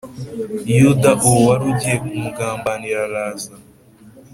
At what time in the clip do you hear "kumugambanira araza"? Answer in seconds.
2.05-3.53